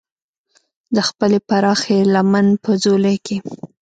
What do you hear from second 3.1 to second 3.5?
کې.